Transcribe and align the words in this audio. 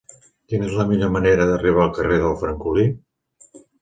Quina 0.53 0.65
és 0.69 0.77
la 0.77 0.85
millor 0.91 1.11
manera 1.17 1.47
d'arribar 1.51 1.83
al 1.85 1.93
carrer 1.99 2.17
del 2.25 2.35
Francolí? 2.43 2.87